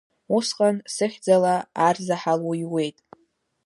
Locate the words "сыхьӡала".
0.93-1.55